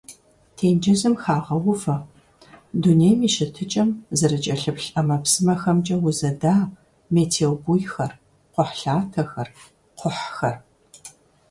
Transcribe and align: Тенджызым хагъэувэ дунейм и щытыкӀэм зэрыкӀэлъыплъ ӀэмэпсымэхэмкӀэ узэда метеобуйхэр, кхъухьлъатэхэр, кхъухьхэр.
Тенджызым 0.57 1.13
хагъэувэ 1.23 1.95
дунейм 2.81 3.19
и 3.27 3.29
щытыкӀэм 3.33 3.89
зэрыкӀэлъыплъ 4.17 4.87
ӀэмэпсымэхэмкӀэ 4.93 5.95
узэда 6.05 6.55
метеобуйхэр, 7.13 8.11
кхъухьлъатэхэр, 8.53 9.47
кхъухьхэр. 9.97 10.55